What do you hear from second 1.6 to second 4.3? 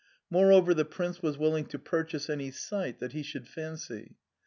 to purchase any site that he should fancy.